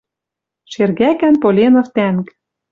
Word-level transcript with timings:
Шергӓкӓн 0.71 1.35
Поленов 1.41 1.87
тӓнг. 1.95 2.25